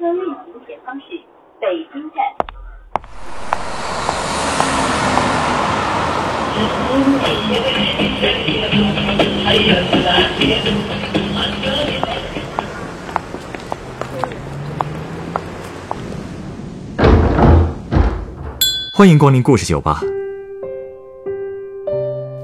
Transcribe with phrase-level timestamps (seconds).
[0.00, 0.34] 车运行
[0.66, 1.04] 前方是
[1.60, 2.24] 北京站。
[18.94, 20.00] 欢迎光临故事酒吧。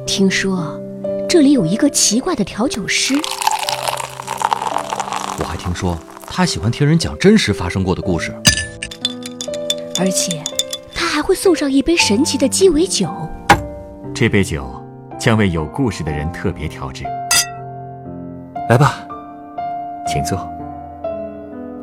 [0.07, 0.79] 听说
[1.27, 3.15] 这里有一个奇怪的调酒师，
[5.39, 5.99] 我还听说
[6.37, 8.31] 他喜欢听人讲真实发生过的故事。
[9.99, 10.45] 而且
[10.95, 13.09] 他还会送上一杯神奇的鸡尾酒。
[14.15, 14.71] 这杯酒
[15.19, 17.05] 将为有故事的人特别调制。
[18.69, 19.09] 来吧，
[20.07, 20.39] 请坐。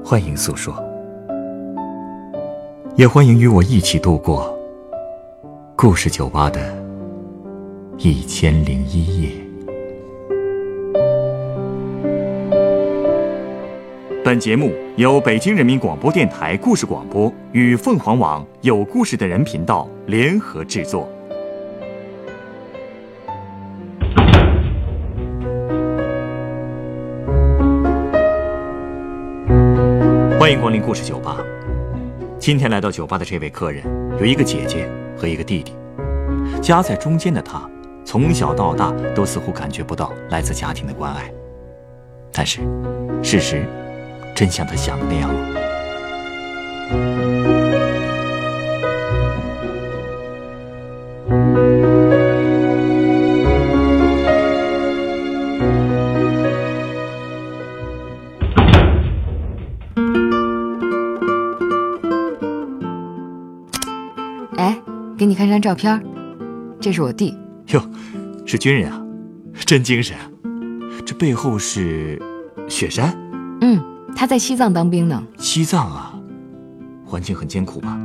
[0.06, 0.72] 欢迎诉说，
[2.96, 4.56] 也欢迎与我一起度过
[5.76, 6.62] 故事酒吧的
[7.98, 9.43] 一千零一夜。
[14.34, 21.08] 本节目由北京人民广播电台故事广播与凤凰网有故事的人频道联合制作。
[30.40, 31.38] 欢迎光临故事酒吧。
[32.40, 33.84] 今天来到酒吧的这位客人，
[34.20, 35.76] 有一个姐姐和一个弟弟。
[36.60, 37.70] 夹在中间的他，
[38.04, 41.32] 从小到大都似乎感觉不到来自家庭的关爱。
[42.36, 42.62] 但是，
[43.22, 43.64] 事实
[44.36, 45.40] 真像他想的那样吗？
[64.58, 64.80] 哎，
[65.18, 66.04] 给你看张照片，
[66.80, 67.38] 这是我弟。
[67.68, 67.82] 哟，
[68.46, 69.02] 是军人啊，
[69.66, 70.30] 真精神啊！
[71.06, 72.22] 这背后是
[72.68, 73.18] 雪山，
[73.62, 73.82] 嗯，
[74.16, 76.14] 他在西藏当兵呢，西藏啊，
[77.06, 78.00] 环境很艰苦吧？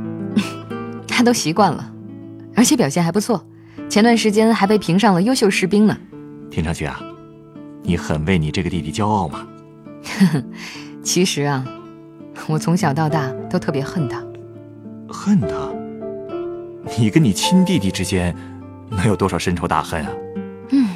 [1.07, 1.91] 他都习惯了，
[2.55, 3.43] 而且表现还不错。
[3.89, 5.97] 前段时间还被评上了优秀士兵呢。
[6.51, 6.99] 听上去啊，
[7.83, 9.47] 你很为你这个弟弟骄傲嘛？
[11.03, 11.65] 其实啊，
[12.47, 14.21] 我从小到大都特别恨他。
[15.07, 15.47] 恨他？
[16.97, 18.35] 你跟你亲弟弟之间
[18.89, 20.11] 能有多少深仇大恨啊？
[20.71, 20.87] 嗯，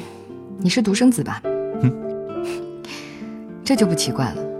[0.58, 1.40] 你是独生子吧？
[1.82, 1.92] 嗯，
[3.64, 4.53] 这就不奇怪了。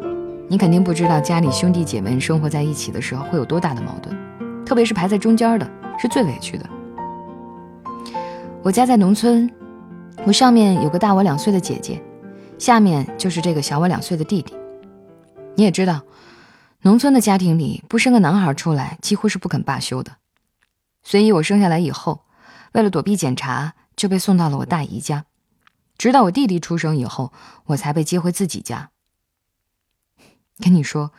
[0.48, 4.14] 你肯定不知道家里兄弟姐妹生活在一起的时候会有多大的矛盾，
[4.64, 6.68] 特别是排在中间的，是最委屈的。
[8.62, 9.50] 我家在农村，
[10.26, 12.00] 我上面有个大我两岁的姐姐，
[12.58, 14.54] 下面就是这个小我两岁的弟弟。
[15.56, 16.02] 你也知道，
[16.82, 20.12] 农村的家庭里不生个男孩出来几乎是不肯罢休的，
[21.02, 22.24] 所以我生下来以后，
[22.72, 25.24] 为了躲避检查，就被送到了我大姨家。
[25.96, 27.32] 直到我弟弟出生以后，
[27.66, 28.90] 我才被接回自己家。
[30.62, 31.10] 跟你说，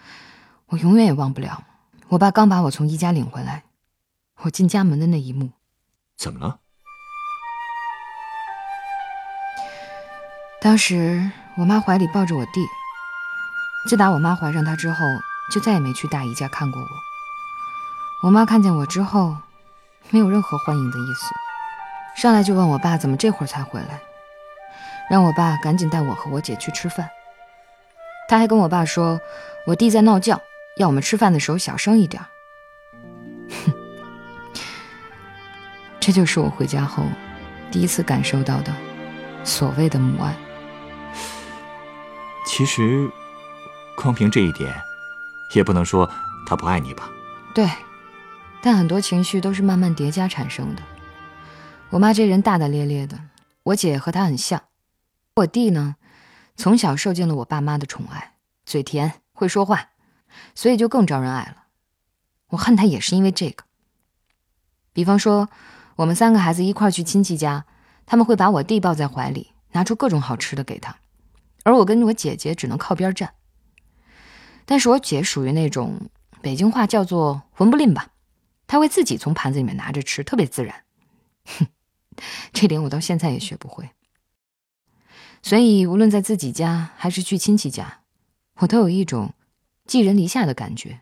[0.67, 1.63] 我永远也忘不了
[2.09, 3.63] 我爸刚把我从姨家领回来，
[4.41, 5.49] 我进家门的那一幕。
[6.17, 6.59] 怎么了？
[10.61, 12.65] 当时我妈怀里抱着我弟，
[13.89, 15.05] 自打我妈怀上他之后，
[15.51, 16.87] 就再也没去大姨家看过我。
[18.23, 19.35] 我妈看见我之后，
[20.09, 23.99] 没有任何欢迎的意思，上来就问我爸怎么这会儿才回来，
[25.09, 27.09] 让我爸赶紧带我和我姐去吃饭。
[28.27, 29.19] 他还跟我爸说，
[29.65, 30.41] 我弟在闹觉，
[30.77, 32.23] 要我们吃饭的时候小声一点。
[33.49, 33.73] 哼，
[35.99, 37.03] 这就是我回家后
[37.71, 38.73] 第一次感受到的
[39.43, 40.35] 所谓的母爱。
[42.47, 43.09] 其实，
[43.97, 44.73] 光凭这一点，
[45.53, 46.09] 也不能说
[46.47, 47.09] 他不爱你吧？
[47.53, 47.69] 对，
[48.61, 50.81] 但很多情绪都是慢慢叠加产生的。
[51.89, 53.19] 我妈这人大大咧咧的，
[53.63, 54.61] 我姐和她很像。
[55.35, 55.95] 我弟呢，
[56.55, 58.35] 从小受尽了我爸妈的宠爱，
[58.65, 59.89] 嘴甜，会说话，
[60.53, 61.65] 所以就更招人爱了。
[62.49, 63.65] 我恨他也是因为这个。
[64.93, 65.49] 比方说，
[65.97, 67.65] 我们三个孩子一块去亲戚家，
[68.05, 70.97] 他们会把我弟抱在怀里，拿出各种好吃的给他。
[71.63, 73.33] 而我跟我姐姐只能靠边站。
[74.65, 76.09] 但是我姐属于那种
[76.41, 78.07] 北京话叫做“混不吝”吧，
[78.67, 80.83] 她会自己从盘子里面拿着吃，特别自然。
[81.45, 81.67] 哼，
[82.53, 83.89] 这点我到现在也学不会。
[85.45, 87.99] 所以无论在自己家还是去亲戚家，
[88.55, 89.35] 我都有一种
[89.85, 91.01] 寄人篱下的感觉。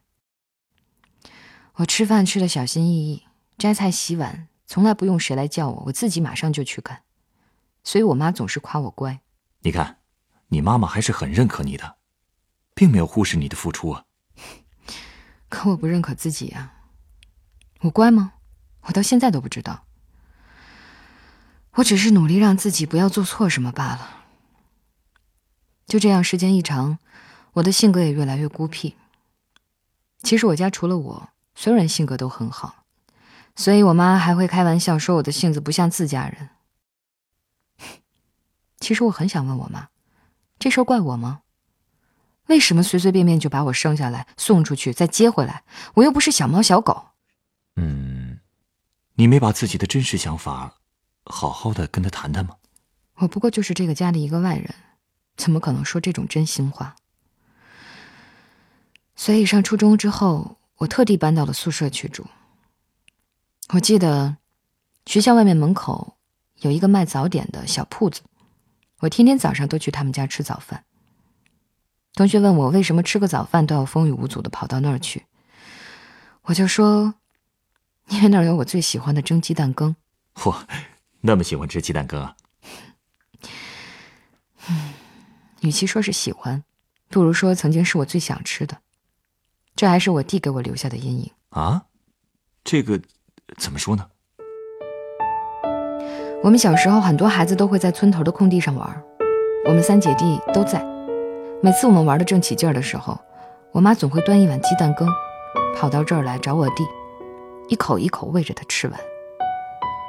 [1.75, 3.23] 我吃饭吃的小心翼翼，
[3.57, 7.03] 摘菜洗碗从来不用谁来叫我，我自己马上就去干。
[7.85, 9.21] 所以我妈总是夸我乖。
[9.61, 9.99] 你看。
[10.49, 11.95] 你妈妈还是很认可你的，
[12.75, 14.03] 并没有忽视你的付出啊。
[15.47, 16.73] 可我不认可自己呀，
[17.79, 18.33] 我乖吗？
[18.81, 19.85] 我到现在都不知道。
[21.75, 24.22] 我只是努力让自己不要做错什么罢了。
[25.93, 26.97] 就这样，时间一长，
[27.53, 28.95] 我的性格也越来越孤僻。
[30.23, 32.85] 其实我家除了我，所有人性格都很好，
[33.55, 36.49] 所以我妈还会开玩笑说我的性子不像自家人。
[38.81, 39.89] 其实我很想问我妈，
[40.57, 41.41] 这事儿怪我吗？
[42.47, 45.63] 为什么随随便便就把我生下来、送出去再接回来？
[45.93, 47.09] 我又不是小猫小狗。
[47.75, 48.39] 嗯，
[49.13, 50.73] 你没把自己的真实想法
[51.25, 52.55] 好好的跟他谈谈吗？
[53.17, 54.73] 我不过就是这个家的一个外人，
[55.35, 56.95] 怎么可能说这种真心话？
[59.15, 62.25] 所以上初中之后，我特地搬到了宿舍去住。
[63.69, 64.37] 我记得
[65.05, 66.17] 学校外面门口
[66.57, 68.21] 有一个卖早点的小铺子，
[68.99, 70.83] 我天天早上都去他们家吃早饭。
[72.15, 75.25] 同学问我为什么吃个早饭都要风雨无阻的跑到那儿去，
[76.43, 77.15] 我就说，
[78.09, 79.95] 因为那儿有我最喜欢的蒸鸡蛋羹。
[80.35, 80.55] 嚯，
[81.21, 82.35] 那么喜欢吃鸡蛋羹啊？
[84.67, 84.93] 嗯，
[85.63, 86.63] 与其说是喜欢，
[87.09, 88.77] 不如说曾经是我最想吃的。
[89.75, 91.83] 这还是我弟给我留下的阴影啊！
[92.63, 92.99] 这个
[93.57, 94.05] 怎么说呢？
[96.43, 99.03] 我们小时候很多孩子都会在村头的空地上玩，
[99.65, 100.85] 我们三姐弟都在。
[101.61, 103.17] 每次我们玩的正起劲儿的时候，
[103.71, 105.07] 我妈总会端一碗鸡蛋羹，
[105.75, 106.83] 跑到这儿来找我弟，
[107.69, 108.99] 一口一口喂着他吃完，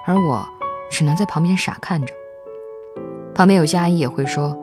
[0.04, 0.44] 而我
[0.90, 2.12] 只能在旁边傻看着。
[3.34, 4.56] 旁边有些阿姨也会说：“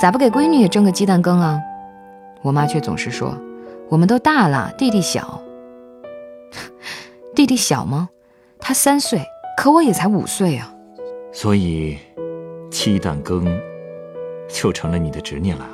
[0.00, 1.60] 咋不给闺女也蒸个鸡蛋羹啊？”
[2.42, 3.36] 我妈却总是说
[3.88, 5.40] ：“我们都大了，弟弟小。
[7.34, 8.08] 弟弟小吗？
[8.58, 9.22] 他三岁，
[9.56, 10.72] 可我也才五岁啊。
[11.32, 11.98] 所以，
[12.70, 13.44] 鸡蛋羹
[14.48, 15.66] 就成了你的执念了。”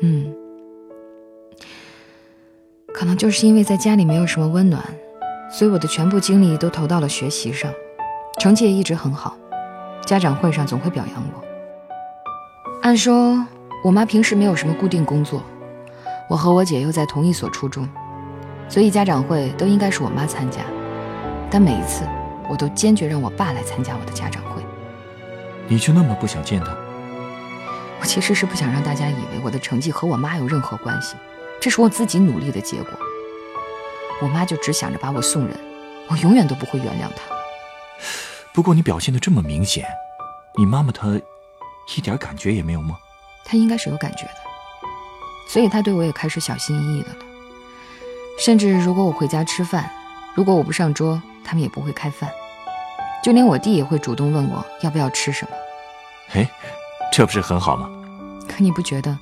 [0.00, 0.32] 嗯，
[2.94, 4.82] 可能就是因为在家里没有什么温暖，
[5.50, 7.70] 所以我的全部精力都投到了学习上，
[8.38, 9.36] 成绩也一直很好，
[10.06, 11.47] 家长会上总会表扬我。
[12.88, 13.46] 按说
[13.84, 15.42] 我妈平时没有什么固定工作，
[16.26, 17.86] 我和我姐又在同一所初中，
[18.66, 20.62] 所以家长会都应该是我妈参加，
[21.50, 22.08] 但每一次
[22.48, 24.62] 我都坚决让我爸来参加我的家长会。
[25.66, 26.74] 你就那么不想见他？
[28.00, 31.14] 我其实是不想让大家以为我的成绩和我妈有任何关系，
[31.60, 32.90] 这是我自己努力的结果。
[34.22, 35.54] 我妈就只想着把我送人，
[36.08, 37.36] 我永远都不会原谅她。
[38.54, 39.84] 不过你表现的这么明显，
[40.56, 41.20] 你妈妈她
[41.96, 42.96] 一点感觉也没有吗？
[43.44, 44.34] 他应该是有感觉的，
[45.48, 47.16] 所以他对我也开始小心翼翼的了。
[48.38, 49.90] 甚至如果我回家吃饭，
[50.34, 52.30] 如果我不上桌，他们也不会开饭。
[53.22, 55.50] 就连我弟也会主动问我要不要吃什么。
[56.34, 56.48] 哎。
[57.10, 57.88] 这不是很好吗？
[58.46, 59.18] 可你不觉得，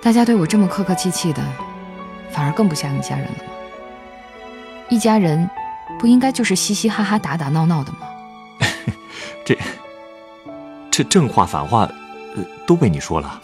[0.00, 1.42] 大家对我这么客客气气的，
[2.30, 3.52] 反而更不像一家人了吗？
[4.88, 5.48] 一家人，
[5.98, 8.08] 不应该就是嘻嘻哈哈、打打闹闹的吗？
[9.44, 9.56] 这，
[10.92, 11.90] 这正话反话，
[12.36, 13.42] 呃，都被你说了，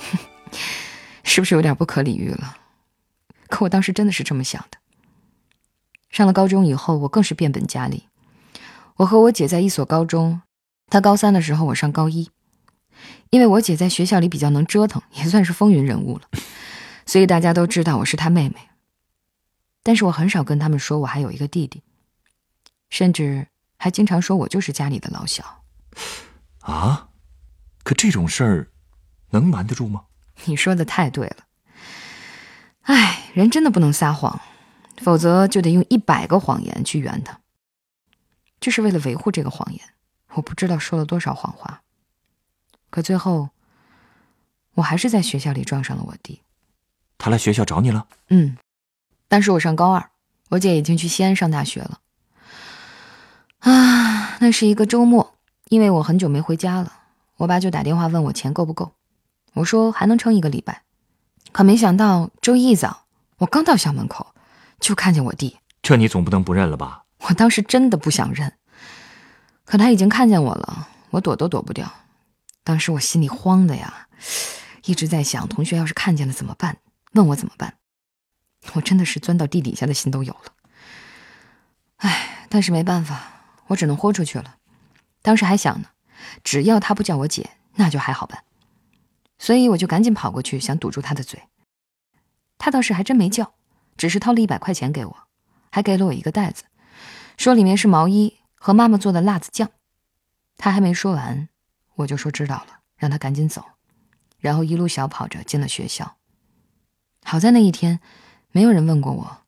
[1.25, 2.59] 是不是有点不可理喻了？
[3.49, 4.77] 可我当时真的是这么想的。
[6.11, 8.07] 上了高中以后，我更是变本加厉。
[8.97, 10.43] 我和我姐在一所高中，
[10.91, 12.31] 她高三的时候，我上高一。
[13.31, 16.25] 因为我姐在学校里比较能折腾，也算是风云人物了，
[17.07, 18.57] 所以大家都知道我是她妹妹。
[19.83, 21.83] 但是我很少跟他们说我还有一个弟弟，
[22.91, 23.47] 甚至
[23.79, 25.63] 还经常说我就是家里的老小。
[26.61, 27.08] 啊？
[27.83, 28.69] 可这种事儿
[29.31, 30.05] 能瞒得住吗？
[30.45, 31.37] 你说的太对了。
[32.83, 34.41] 哎，人真的不能撒谎，
[34.99, 37.41] 否则就得用一百个谎言去圆他。
[38.61, 39.81] 就是为了维护这个谎言，
[40.35, 41.83] 我不知道说了多少谎话。
[42.91, 43.51] 可最后，
[44.75, 46.43] 我还是在学校里撞上了我弟。
[47.19, 48.07] 他来学校找你了？
[48.29, 48.57] 嗯，
[49.29, 50.11] 当时我上高二，
[50.51, 52.01] 我姐已经去西安上大学了。
[53.59, 55.37] 啊，那是一个周末，
[55.69, 56.93] 因为我很久没回家了，
[57.39, 58.93] 我爸就打电话问我钱够不够。
[59.55, 60.83] 我说还能撑一个礼拜。
[61.51, 63.07] 可没想到周一一早，
[63.39, 64.35] 我刚到校门口，
[64.79, 65.57] 就看见我弟。
[65.81, 67.05] 这你总不能不认了吧？
[67.21, 68.53] 我当时真的不想认，
[69.65, 71.91] 可他已经看见我了，我躲都躲不掉。
[72.63, 74.09] 当时我心里慌的呀，
[74.85, 76.77] 一直在想，同学要是看见了怎么办？
[77.13, 77.75] 问我怎么办？
[78.75, 80.53] 我真的是钻到地底下的心都有了。
[81.97, 83.21] 唉，但是没办法，
[83.69, 84.57] 我只能豁出去了。
[85.23, 85.89] 当时还想呢，
[86.43, 88.45] 只要他不叫我姐，那就还好办。
[89.39, 91.43] 所以我就赶紧跑过去，想堵住他的嘴。
[92.59, 93.55] 他倒是还真没叫，
[93.97, 95.17] 只是掏了一百块钱给我，
[95.71, 96.65] 还给了我一个袋子，
[97.37, 99.71] 说里面是毛衣和妈妈做的辣子酱。
[100.57, 101.49] 他还没说完。
[101.95, 103.65] 我就说知道了，让他赶紧走，
[104.39, 106.17] 然后一路小跑着进了学校。
[107.25, 107.99] 好在那一天，
[108.53, 109.43] 没有人问过我，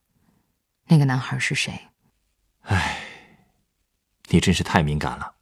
[0.87, 1.89] 那个男孩是谁。
[2.63, 2.99] 唉，
[4.31, 5.35] 你真是太敏感了。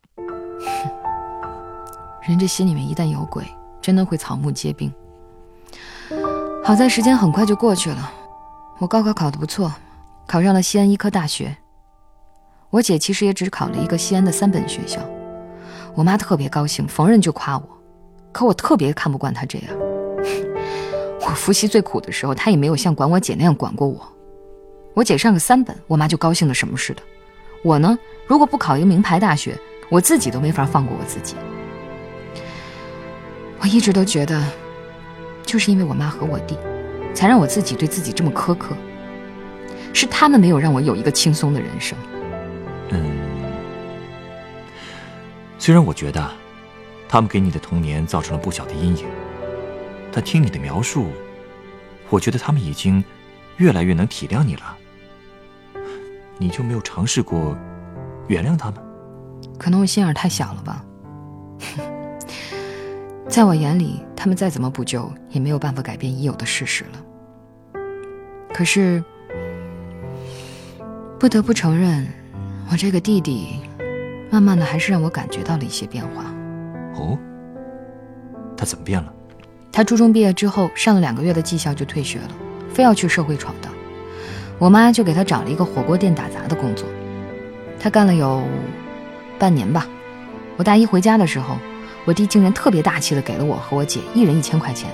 [2.29, 3.43] 人这心里面一旦有鬼，
[3.81, 4.93] 真的会草木皆兵。
[6.63, 8.13] 好在时间很快就过去了，
[8.79, 9.73] 我高考考得不错，
[10.27, 11.57] 考上了西安医科大学。
[12.69, 15.01] 我姐其实也只考了一个西安的三本学校。
[15.95, 17.67] 我妈特别高兴，逢人就夸我，
[18.31, 19.69] 可我特别看不惯她这样。
[21.27, 24.07] 我复习最苦的时候，她也没有像管我姐那样管过我。
[24.93, 27.01] 我姐上个三本，我妈就高兴的什么似的。
[27.65, 29.59] 我呢，如果不考一个名牌大学，
[29.89, 31.35] 我自己都没法放过我自己。
[33.61, 34.43] 我一直都觉得，
[35.45, 36.57] 就是因为我妈和我弟，
[37.15, 38.77] 才让我自己对自己这么苛刻。
[39.93, 41.99] 是他们没有让我有一个轻松的人生。
[42.91, 43.11] 嗯，
[45.59, 46.31] 虽然我觉得，
[47.09, 49.07] 他们给你的童年造成了不小的阴影，
[50.13, 51.07] 但听你的描述，
[52.11, 53.03] 我觉得他们已经
[53.57, 54.77] 越来越能体谅你了。
[56.37, 57.59] 你就没有尝试过
[58.29, 58.81] 原谅他们？
[59.59, 60.85] 可能我心眼太小了吧。
[63.29, 67.81] 在我眼里，他们再怎么补救，也没有办法改变已有的事实了。
[68.55, 69.05] 可是，
[71.19, 72.09] 不得不承认，
[72.73, 73.61] 我这个弟弟，
[74.31, 76.25] 慢慢的还是让我感觉到了一些变化。
[76.95, 77.19] 哦，
[78.57, 79.13] 他怎么变了？
[79.71, 82.31] 他初中毕业之后，上了两个月的技校就退学了，
[82.73, 83.71] 非要去社会闯荡。
[84.59, 86.89] 我妈就给他找了一个火锅店打杂的工作，
[87.79, 88.43] 他干了有
[89.39, 89.87] 半年吧。
[90.57, 91.59] 我大一回家的时候。
[92.09, 94.91] 我弟竟然特别大气的给了我和我姐一人一千块钱，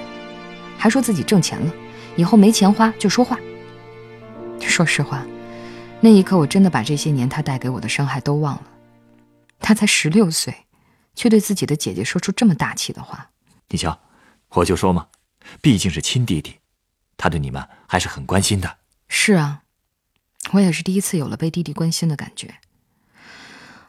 [0.76, 1.72] 还说自己挣钱了，
[2.16, 3.38] 以后没钱花就说话。
[4.60, 5.24] 说实话，
[6.00, 8.62] 那一刻我真的把这些年他带给我的伤害都忘了。
[9.60, 10.66] 他才十六岁，
[11.14, 13.30] 却对自己的姐姐说出这么大气的话。
[13.68, 13.96] 你瞧，
[14.48, 15.06] 我就说嘛，
[15.60, 16.56] 毕竟是亲弟弟，
[17.16, 18.78] 他对你们还是很关心的。
[19.06, 19.62] 是啊，
[20.50, 22.56] 我也是第一次有了被弟弟关心的感觉。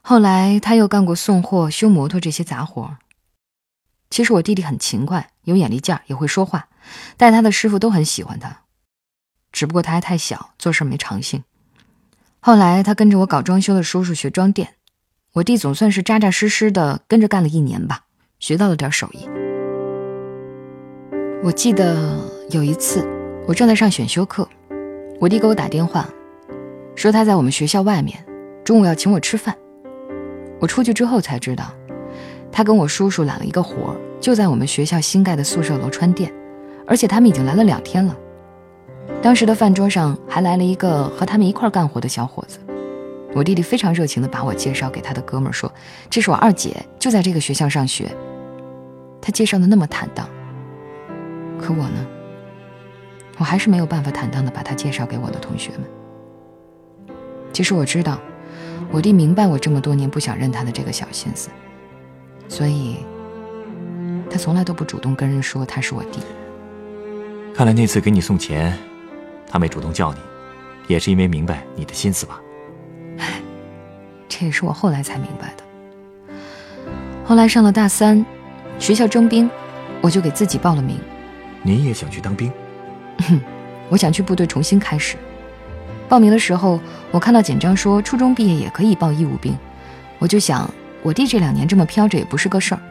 [0.04, 2.98] 后来他又干过送货、修摩托这些杂活。
[4.10, 6.68] 其实我弟弟很勤快，有眼力劲儿，也会说话，
[7.18, 8.62] 带他的师傅都很喜欢他。
[9.52, 11.44] 只不过他还太小，做事没长性。
[12.40, 14.76] 后来他跟着我搞装修的叔叔学装店，
[15.34, 18.06] 我弟总算是扎扎实实的跟着干了一年吧，
[18.40, 19.28] 学到了点手艺。
[21.44, 22.20] 我记得
[22.52, 23.06] 有一次，
[23.48, 24.48] 我正在上选修课，
[25.20, 26.08] 我弟给我打电话，
[26.96, 28.26] 说他在我们学校外面，
[28.64, 29.56] 中午要请我吃饭。
[30.60, 31.74] 我出去之后才知道。
[32.56, 36.32] 他跟我叔叔揽了一个活儿，就在我们学校新盖的宿舍楼穿店，
[36.88, 38.16] 而且他们已经来了两天了。
[39.22, 42.58] 当时的饭桌上还来了一个和他们一块干活的小伙子。
[43.34, 45.70] 我弟弟非常热情地把我介绍给他的哥们儿，说
[46.10, 48.10] ：“这是我二姐，就在这个学校上学。”
[49.22, 50.26] 他介绍的那么坦荡，
[51.60, 52.08] 可我呢，
[53.38, 55.82] 我还是没有办法坦荡地把他介绍给我的同学们。
[57.52, 58.18] 其实我知道，
[58.94, 61.50] 我弟明白我这么多年不想认他的这个小心思。
[62.48, 62.98] 所以，
[64.30, 66.20] 他从来都不主动跟人说他是我弟。
[67.54, 68.78] 看来那次给你送钱，
[69.50, 70.20] 他没主动叫你，
[70.88, 72.42] 也是因为明白你的心思吧？
[73.18, 73.42] 唉，
[74.30, 76.36] 这也是我后来才明白的。
[77.26, 78.26] 后来上了大三，
[78.78, 79.50] 学校征兵，
[80.02, 81.00] 我就给自己报了名。
[81.64, 82.52] 你也想去当兵？
[83.90, 85.18] 我想去部队重新开始。
[86.08, 86.80] 报名的时候，
[87.12, 89.58] 我看到简章说初中毕业也可以报义务兵，
[90.20, 90.70] 我就想。
[91.06, 92.82] 我弟这两年这么飘着也不是个事儿，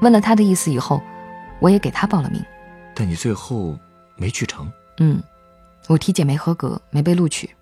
[0.00, 1.00] 问了他的意思以后，
[1.60, 2.44] 我也给他报了名。
[2.92, 3.78] 但你最后
[4.16, 4.68] 没去成。
[4.98, 5.22] 嗯，
[5.86, 7.54] 我体检没合格，没被录取。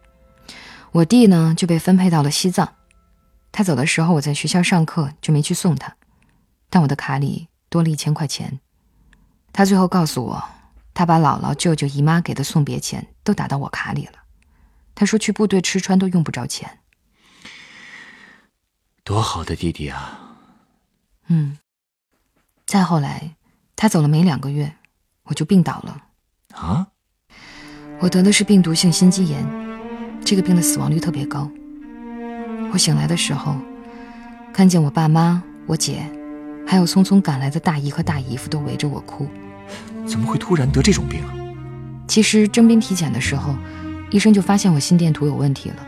[0.93, 2.67] 我弟呢就被分配到了西藏。
[3.53, 5.95] 他走的时候我在学校上课，就没去送他。
[6.71, 8.59] 但我的卡里多了一千块钱。
[9.53, 10.43] 他最后告诉我，
[10.95, 14.13] 他把姥姥、舅舅、姨妈给的送别钱都打到我卡里了。
[14.95, 16.80] 他说去部队吃穿都用不着钱。
[19.11, 20.21] 多好的弟弟啊！
[21.27, 21.59] 嗯。
[22.65, 23.35] 再后来，
[23.75, 24.73] 他走了没两个月，
[25.25, 26.05] 我就病倒了。
[26.53, 26.87] 啊？
[27.99, 29.45] 我得的是病毒性心肌炎，
[30.25, 31.51] 这个病的死亡率特别高。
[32.73, 33.57] 我醒来的时候，
[34.53, 36.09] 看见我爸妈、我姐，
[36.65, 39.29] 还有匆匆赶来的大姨和大姨夫都围着我哭。
[40.07, 41.35] 怎么会突然得这种病啊？
[42.07, 43.57] 其实征兵体检的时候，
[44.13, 45.85] 医生就发现我心电图有问题了，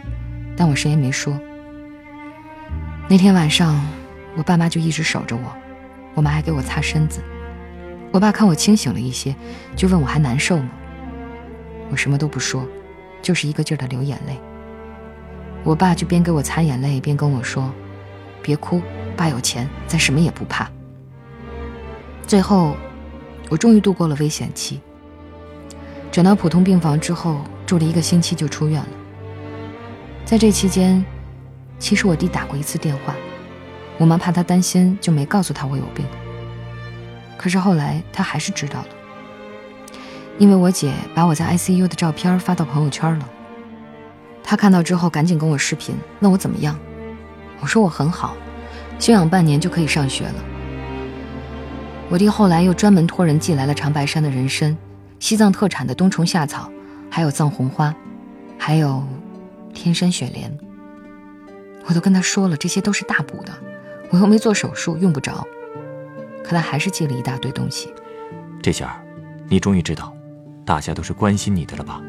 [0.56, 1.38] 但我谁也没说。
[3.12, 3.78] 那天晚上，
[4.38, 5.42] 我爸妈就一直守着我，
[6.14, 7.20] 我妈还给我擦身子。
[8.10, 9.36] 我爸看我清醒了一些，
[9.76, 10.70] 就问我还难受吗？
[11.90, 12.66] 我什么都不说，
[13.20, 14.40] 就是一个劲儿的流眼泪。
[15.62, 17.70] 我爸就边给我擦眼泪，边跟我说
[18.40, 18.80] ：“别哭，
[19.14, 20.66] 爸有钱，咱什么也不怕。”
[22.26, 22.74] 最后，
[23.50, 24.80] 我终于度过了危险期。
[26.10, 28.88] 转到普通病房之后，住了一个星期就出院了。
[30.24, 31.04] 在这期间。
[31.82, 33.12] 其实我弟打过一次电话，
[33.98, 36.06] 我妈怕他担心，就没告诉他我有病。
[37.36, 38.86] 可是后来他还是知道了，
[40.38, 43.28] 因为我姐把我在 ICU 的照片发到朋友圈了。
[44.44, 46.78] 他看到之后赶紧跟我视频，问我怎么样。
[47.58, 48.36] 我说我很好，
[49.00, 50.34] 休养半年就可以上学了。
[52.08, 54.78] 我弟后来又专门托人寄来了长白山的人参、
[55.18, 56.70] 西藏特产的冬虫夏草，
[57.10, 57.92] 还有藏红花，
[58.56, 59.02] 还有
[59.74, 60.56] 天山雪莲。
[61.86, 63.52] 我都跟他说了，这些都是大补的，
[64.10, 65.46] 我又没做手术，用不着。
[66.44, 67.92] 可他还是寄了一大堆东西。
[68.60, 69.02] 这下，
[69.48, 70.14] 你终于知道，
[70.64, 72.00] 大家都是关心你的了吧？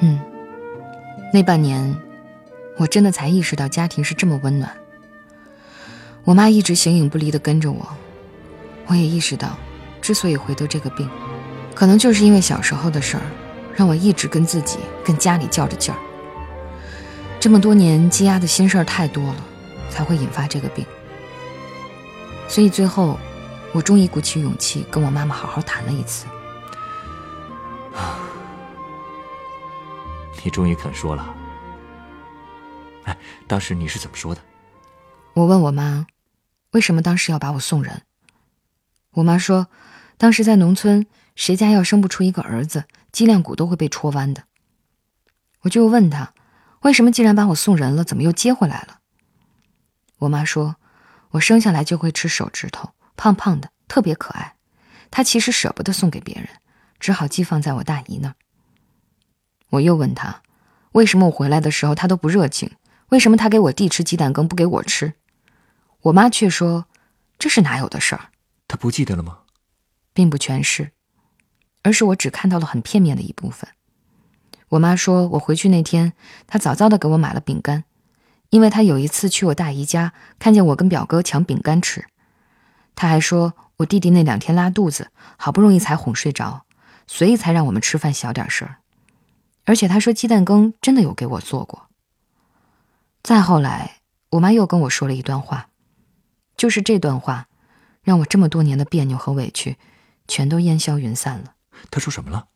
[0.00, 0.20] 嗯，
[1.32, 1.96] 那半年，
[2.78, 4.70] 我真的才意识到家庭是这么温暖。
[6.24, 7.88] 我妈一直形影不离地跟着我，
[8.86, 9.56] 我也意识到，
[10.00, 11.08] 之所以会得这个病，
[11.74, 13.22] 可能就是因为小时候的事儿，
[13.74, 15.98] 让我一直跟自己、跟家里较着劲儿。
[17.42, 19.44] 这么多年积压的心事儿太多了，
[19.90, 20.86] 才会引发这个病。
[22.46, 23.18] 所以最后，
[23.72, 26.24] 我终于鼓起勇气跟我妈妈好好谈了一次。
[30.44, 31.34] 你终于肯说了。
[33.06, 33.18] 哎，
[33.48, 34.40] 当时你是怎么说的？
[35.34, 36.06] 我问我妈，
[36.70, 38.02] 为什么当时要把我送人？
[39.14, 39.66] 我妈说，
[40.16, 44.44] 当时在农村，谁家要生不出一个儿子，脊梁骨都会被戳弯的。
[45.62, 46.32] 我就问她，
[46.82, 49.00] 为什么既然把我送人了，怎么又接回来了？
[50.18, 50.76] 我妈说，
[51.30, 54.56] 我生下来就会吃手指头，胖胖的，特别可爱。
[55.10, 56.48] 她其实舍不得送给别人，
[56.98, 58.34] 只好寄放在我大姨那儿。
[59.70, 60.42] 我又问她，
[60.92, 62.70] 为什么我回来的时候她都不热情？
[63.10, 65.14] 为什么她给我弟吃鸡蛋羹，不给我吃？
[66.02, 66.86] 我妈却说
[67.38, 68.30] ：“这是哪有的事儿？”
[68.66, 69.40] 她不记得了吗？
[70.12, 70.90] 并不全是，
[71.82, 73.70] 而是我只看到了很片面的一部分。
[74.72, 76.14] 我妈说，我回去那天，
[76.46, 77.84] 她早早的给我买了饼干，
[78.48, 82.06] 因为她有一次去我大姨家，看见我跟表哥抢饼干吃。
[82.94, 86.64] 她还说我弟弟那两天拉肚子，好不容易才哄睡着，
[87.06, 88.76] 所以才让我们吃饭小点声儿。
[89.64, 91.88] 而且她说鸡蛋羹真的有给我做过。
[93.22, 93.96] 再后来，
[94.30, 95.68] 我妈又跟我说了一段话。
[96.56, 97.48] 就是这段话，
[98.02, 99.76] 让我这么多年的别扭和委屈，
[100.26, 101.56] 全都烟消云散了。
[101.90, 102.46] 她说什么了？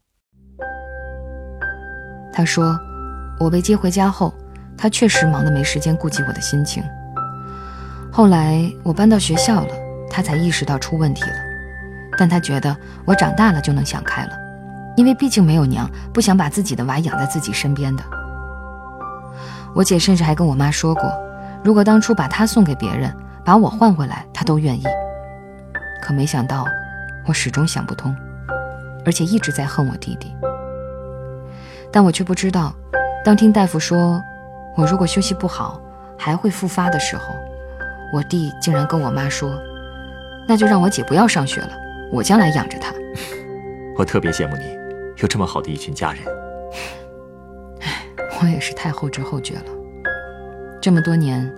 [2.36, 2.78] 他说，
[3.40, 4.34] 我被接回家后，
[4.76, 6.84] 他确实忙得没时间顾及我的心情。
[8.12, 9.74] 后来我搬到学校了，
[10.10, 11.36] 他才意识到出问题了。
[12.18, 14.32] 但他觉得我长大了就能想开了，
[14.98, 18.04] 因为毕竟没有娘，不想把自己的娃养在自己身边的。
[19.74, 21.10] 我姐甚至还跟我妈说过，
[21.64, 23.10] 如果当初把他送给别人。
[23.46, 24.82] 把我换回来，他都愿意。
[26.02, 26.66] 可没想到，
[27.28, 28.12] 我始终想不通，
[29.06, 30.34] 而且一直在恨我弟弟。
[31.96, 32.74] 但我却不知道，
[33.24, 34.22] 当听大夫说
[34.76, 35.80] 我如果休息不好
[36.18, 37.34] 还会复发的时候，
[38.12, 39.58] 我弟竟然跟我妈说
[40.46, 41.70] ：“那就让我姐不要上学了，
[42.12, 42.92] 我将来养着她。
[43.96, 44.76] ”我特别羡慕你，
[45.22, 46.20] 有这么好的一群家人。
[47.80, 48.04] 唉，
[48.42, 49.64] 我也是太后知后觉了。
[50.82, 51.50] 这么多年，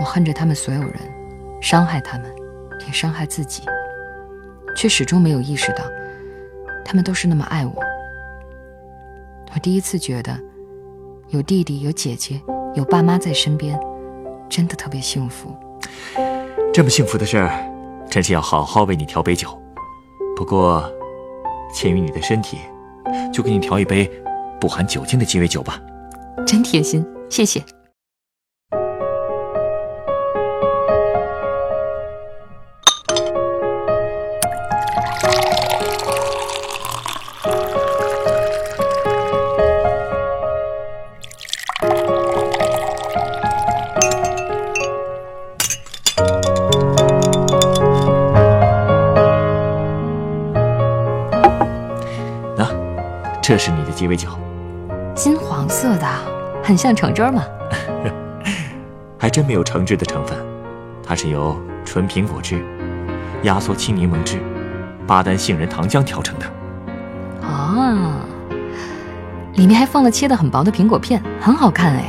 [0.00, 0.92] 我恨着他们所有人。
[1.62, 2.28] 伤害他们，
[2.84, 3.62] 也伤害自己，
[4.76, 5.84] 却始终没有意识到，
[6.84, 7.83] 他们都是那么爱我。
[9.54, 10.36] 我第一次觉得，
[11.28, 12.40] 有弟弟、有姐姐、
[12.74, 13.78] 有爸妈在身边，
[14.48, 15.54] 真的特别幸福。
[16.72, 17.50] 这么幸福的事儿，
[18.10, 19.56] 真是要好好为你调杯酒。
[20.36, 20.92] 不过，
[21.72, 22.58] 鉴于你的身体，
[23.32, 24.10] 就给你调一杯
[24.60, 25.80] 不含酒精的鸡尾酒吧。
[26.44, 27.62] 真贴心，谢谢。
[53.46, 54.26] 这是你的鸡尾酒，
[55.14, 56.08] 金黄色的，
[56.62, 57.44] 很像橙汁嘛。
[59.20, 60.34] 还真没有橙汁的成分，
[61.06, 61.54] 它是由
[61.84, 62.64] 纯苹果汁、
[63.42, 64.40] 压缩青柠檬汁、
[65.06, 66.46] 巴丹杏仁糖浆调成的。
[67.42, 68.14] 哦，
[69.56, 72.04] 里面还放了切的很薄的苹果片，很好看哎。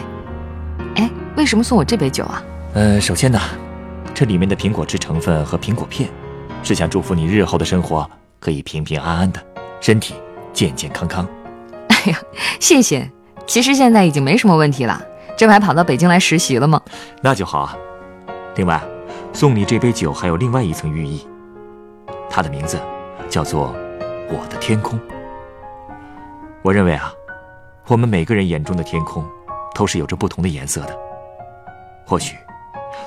[0.96, 2.42] 哎，为什么送我这杯酒啊？
[2.76, 3.38] 呃，首先呢，
[4.14, 6.10] 这里面的苹果汁成分和苹果片，
[6.64, 9.46] 是想祝福你日后的生活可以平平安安的，
[9.82, 10.16] 身体。
[10.56, 11.28] 健健康康，
[11.90, 12.18] 哎呀，
[12.62, 13.12] 谢谢。
[13.46, 15.00] 其实现在已经没什么问题了，
[15.38, 16.82] 这不还跑到北京来实习了吗？
[17.22, 17.78] 那就好啊。
[18.56, 18.82] 另外，
[19.34, 21.28] 送你这杯酒还有另外一层寓意，
[22.30, 22.80] 它的名字
[23.30, 23.76] 叫做
[24.32, 24.98] “我的天空”。
[26.64, 27.12] 我认为啊，
[27.88, 29.24] 我们每个人眼中的天空
[29.76, 30.98] 都是有着不同的颜色的。
[32.08, 32.38] 或许，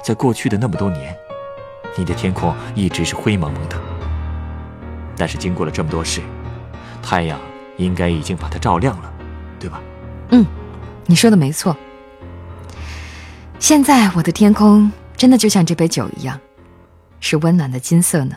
[0.04, 1.16] 在过去的那么多年，
[1.96, 3.76] 你的天空一直是灰蒙蒙的，
[5.16, 6.20] 但是经过了这么多事。
[7.02, 7.38] 太阳
[7.76, 9.12] 应该已经把它照亮了，
[9.58, 9.80] 对吧？
[10.30, 10.44] 嗯，
[11.06, 11.76] 你说的没错。
[13.58, 16.38] 现在我的天空真的就像这杯酒一样，
[17.20, 18.36] 是温暖的金色呢。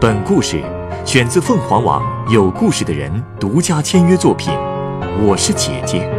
[0.00, 0.62] 本故事
[1.04, 4.52] 选自凤凰网《有故事的人》独家签约作品，
[5.22, 6.10] 《我是姐姐》，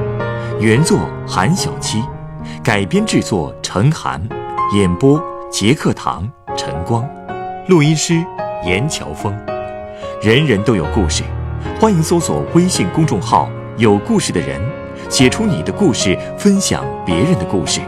[0.60, 2.04] 原作韩小七，
[2.64, 4.22] 改编制作陈寒，
[4.76, 5.20] 演播
[5.52, 7.08] 杰克堂、陈光，
[7.68, 8.24] 录音师
[8.64, 9.36] 严乔峰。
[10.22, 11.24] 人人都有故事，
[11.80, 14.62] 欢迎搜索微信公众号“有故事的人”，
[15.10, 17.82] 写出你的故事，分享别人的故事。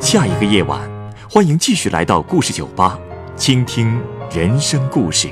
[0.00, 0.80] 下一个夜晚，
[1.30, 2.98] 欢迎继续来到故事酒吧，
[3.36, 4.00] 倾听
[4.34, 5.28] 人生故事。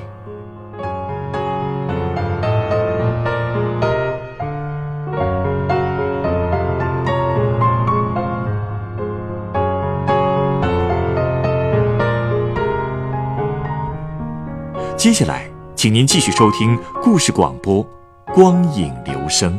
[15.01, 17.83] 接下来，请您继续收听故事广播
[18.35, 19.59] 《光影留声》。